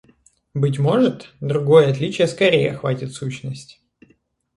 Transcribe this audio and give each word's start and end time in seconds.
Быть 0.55 0.79
может, 0.79 1.29
другое 1.41 1.91
отличие 1.91 2.25
скорее 2.25 2.71
охватит 2.71 3.11
сущность. 3.13 3.83